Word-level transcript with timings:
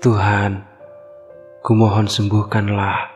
Tuhan, 0.00 0.64
kumohon 1.60 2.08
sembuhkanlah. 2.08 3.12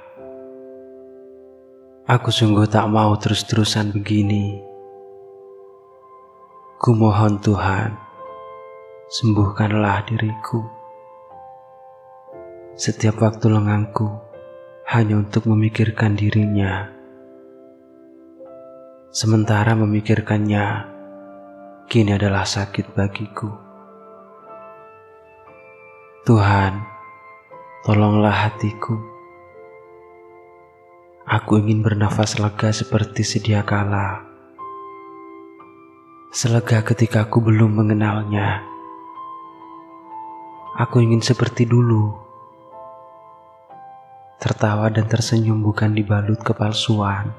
Aku 2.04 2.28
sungguh 2.28 2.68
tak 2.68 2.92
mau 2.92 3.16
terus-terusan 3.16 3.88
begini. 3.88 4.60
Kumohon 6.76 7.40
Tuhan, 7.40 7.88
sembuhkanlah 9.08 10.12
diriku. 10.12 10.60
Setiap 12.76 13.16
waktu 13.16 13.48
lengangku 13.48 14.20
hanya 14.92 15.24
untuk 15.24 15.48
memikirkan 15.48 16.12
dirinya. 16.20 16.92
Sementara 19.08 19.72
memikirkannya, 19.72 20.84
kini 21.88 22.12
adalah 22.12 22.44
sakit 22.44 22.92
bagiku. 22.92 23.63
Tuhan, 26.24 26.80
tolonglah 27.84 28.48
hatiku. 28.48 28.96
Aku 31.28 31.60
ingin 31.60 31.84
bernafas 31.84 32.40
lega 32.40 32.72
seperti 32.72 33.20
sedia 33.20 33.60
kala. 33.60 34.24
Selega 36.32 36.80
ketika 36.80 37.28
aku 37.28 37.44
belum 37.44 37.76
mengenalnya. 37.76 38.64
Aku 40.80 41.04
ingin 41.04 41.20
seperti 41.20 41.68
dulu. 41.68 42.16
Tertawa 44.40 44.88
dan 44.88 45.04
tersenyum 45.04 45.60
bukan 45.60 45.92
dibalut 45.92 46.40
kepalsuan. 46.40 47.36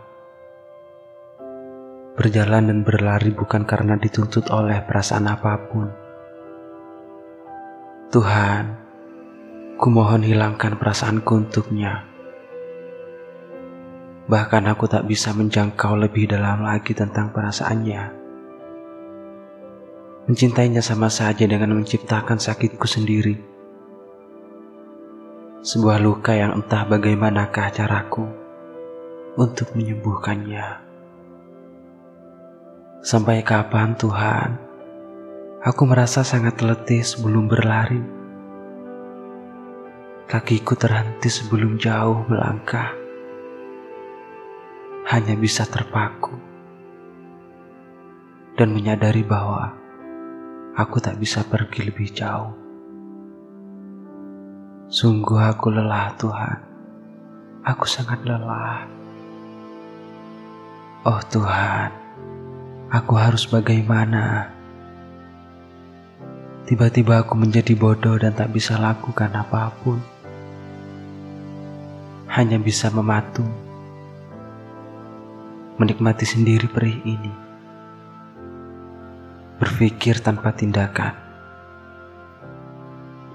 Berjalan 2.13 2.70
dan 2.70 2.79
berlari 2.85 3.34
bukan 3.34 3.65
karena 3.65 3.98
dituntut 3.98 4.54
oleh 4.54 4.77
perasaan 4.85 5.26
apa 5.26 5.57
pun 5.73 6.04
Tuhan, 8.16 8.80
kumohon 9.76 10.24
hilangkan 10.24 10.80
perasaanku 10.80 11.35
untuknya. 11.35 12.08
Bahkan 14.32 14.72
aku 14.72 14.88
tak 14.88 15.04
bisa 15.04 15.35
menjangkau 15.35 15.99
lebih 15.99 16.32
dalam 16.32 16.63
lagi 16.63 16.96
tentang 16.96 17.35
perasaannya. 17.35 18.04
Mencintainya 20.32 20.80
sama 20.80 21.12
saja 21.12 21.44
dengan 21.44 21.76
menciptakan 21.76 22.40
sakitku 22.40 22.88
sendiri. 22.88 23.35
Sebuah 25.60 26.00
luka 26.00 26.40
yang 26.40 26.55
entah 26.55 26.88
bagaimanakah 26.88 27.68
caraku 27.76 28.32
untuk 29.35 29.76
menyembuhkannya. 29.76 30.88
Sampai 33.04 33.44
kapan 33.44 33.91
Tuhan? 34.00 34.74
Aku 35.66 35.90
merasa 35.90 36.21
sangat 36.21 36.62
letih 36.62 37.02
sebelum 37.02 37.49
berlari. 37.49 37.98
Kakiku 40.30 40.77
terhenti 40.77 41.26
sebelum 41.26 41.82
jauh 41.82 42.22
melangkah. 42.30 42.94
Hanya 45.10 45.34
bisa 45.34 45.66
terpaku 45.66 46.38
dan 48.54 48.77
menyadari 48.77 49.26
bahwa 49.26 49.74
aku 50.77 51.02
tak 51.02 51.18
bisa 51.18 51.41
pergi 51.41 51.90
lebih 51.90 52.13
jauh. 52.13 52.54
Sungguh 54.85 55.50
aku 55.50 55.74
lelah 55.74 56.13
Tuhan. 56.13 56.60
Aku 57.66 57.90
sangat 57.90 58.22
lelah. 58.22 58.85
Oh 61.10 61.22
Tuhan, 61.26 61.90
aku 62.94 63.13
harus 63.18 63.50
bagaimana? 63.50 64.54
Tiba-tiba 66.65 67.21
aku 67.21 67.37
menjadi 67.37 67.77
bodoh 67.77 68.17
dan 68.17 68.33
tak 68.33 68.49
bisa 68.49 68.73
lakukan 68.81 69.29
apa 69.37 69.69
pun. 69.85 70.01
Hanya 72.25 72.57
bisa 72.57 72.89
mematung, 72.89 73.53
menikmati 75.77 76.25
sendiri 76.25 76.65
perih 76.65 76.97
ini, 77.05 77.29
berpikir 79.61 80.17
tanpa 80.25 80.57
tindakan, 80.57 81.13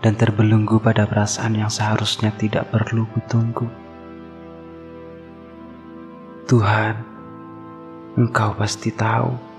dan 0.02 0.18
terbelenggu 0.18 0.82
pada 0.82 1.06
perasaan 1.06 1.54
yang 1.54 1.70
seharusnya 1.70 2.34
tidak 2.34 2.66
perlu 2.74 3.06
kutunggu. 3.14 3.70
Tuhan, 6.50 6.98
Engkau 8.18 8.58
pasti 8.58 8.90
tahu 8.90 9.49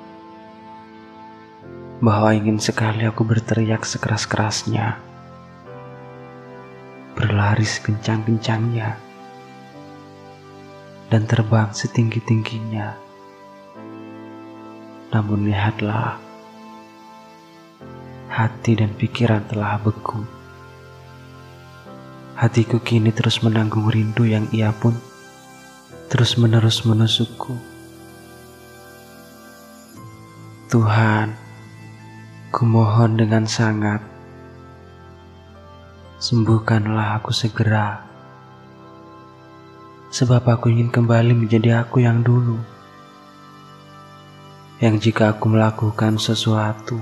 bahwa 2.02 2.34
ingin 2.34 2.58
sekali 2.58 3.06
aku 3.06 3.22
berteriak 3.22 3.86
sekeras-kerasnya, 3.86 4.98
berlari 7.14 7.62
sekencang-kencangnya, 7.62 8.98
dan 11.14 11.22
terbang 11.30 11.70
setinggi-tingginya. 11.70 12.98
Namun 15.14 15.46
lihatlah, 15.46 16.18
hati 18.34 18.82
dan 18.82 18.90
pikiran 18.98 19.46
telah 19.46 19.78
beku. 19.78 20.26
Hatiku 22.34 22.82
kini 22.82 23.14
terus 23.14 23.46
menanggung 23.46 23.86
rindu 23.86 24.26
yang 24.26 24.50
ia 24.50 24.74
pun 24.74 24.98
terus-menerus 26.10 26.82
menusukku. 26.90 27.54
Tuhan, 30.72 31.51
Kumohon 32.52 33.16
dengan 33.16 33.48
sangat, 33.48 34.04
sembuhkanlah 36.20 37.16
aku 37.16 37.32
segera, 37.32 38.04
sebab 40.12 40.44
aku 40.44 40.68
ingin 40.68 40.92
kembali 40.92 41.32
menjadi 41.32 41.80
aku 41.80 42.04
yang 42.04 42.20
dulu. 42.20 42.60
Yang 44.84 44.96
jika 45.00 45.32
aku 45.32 45.48
melakukan 45.48 46.20
sesuatu, 46.20 47.00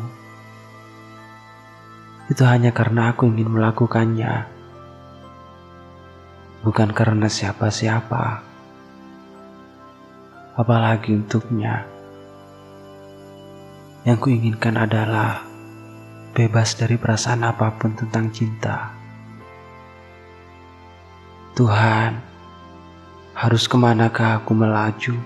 itu 2.30 2.44
hanya 2.46 2.70
karena 2.70 3.10
aku 3.10 3.26
ingin 3.26 3.50
melakukannya, 3.50 4.46
bukan 6.62 6.94
karena 6.94 7.26
siapa-siapa, 7.26 8.46
apalagi 10.54 11.18
untuknya. 11.18 11.99
Yang 14.08 14.18
kuinginkan 14.24 14.80
adalah 14.80 15.44
bebas 16.32 16.80
dari 16.80 16.96
perasaan 16.96 17.44
apa 17.44 17.76
pun 17.76 17.92
tentang 18.00 18.32
cinta. 18.32 18.96
Tuhan, 21.52 22.16
harus 23.36 23.68
ke 23.68 23.76
manakah 23.76 24.40
aku 24.40 24.56
melaju? 24.56 25.20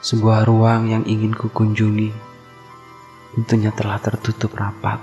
Sebuah 0.00 0.48
ruang 0.48 0.88
yang 0.88 1.04
ingin 1.04 1.36
kukunjungi 1.36 2.12
tentunya 3.36 3.68
telah 3.74 4.00
tertutup 4.00 4.56
rapat. 4.56 5.02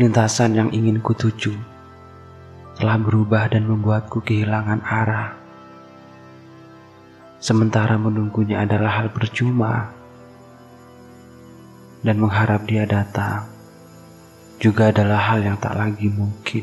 Lintasan 0.00 0.56
yang 0.56 0.70
ingin 0.72 1.04
kutuju 1.04 1.52
telah 2.80 2.96
berubah 2.96 3.52
dan 3.52 3.68
membuatku 3.68 4.24
kehilangan 4.24 4.80
arah. 4.80 5.41
Sementara 7.42 7.98
menunggunya 7.98 8.62
adalah 8.62 9.02
hal 9.02 9.10
percuma. 9.10 9.90
Dan 12.06 12.22
mengharap 12.22 12.62
dia 12.70 12.86
datang 12.86 13.50
juga 14.62 14.94
adalah 14.94 15.34
hal 15.34 15.42
yang 15.42 15.58
tak 15.58 15.74
lagi 15.74 16.06
mungkin. 16.06 16.62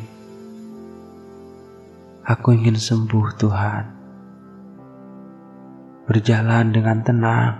Aku 2.23 2.55
ingin 2.55 2.79
sembuh 2.79 3.27
Tuhan. 3.35 3.83
Berjalan 6.07 6.71
dengan 6.71 7.03
tenang 7.03 7.59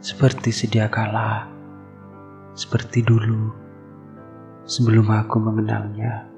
seperti 0.00 0.48
sedia 0.48 0.88
kala, 0.88 1.44
seperti 2.56 3.04
dulu 3.04 3.52
sebelum 4.64 5.12
aku 5.12 5.36
mengenalnya. 5.44 6.37